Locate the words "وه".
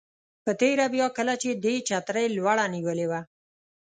3.11-3.21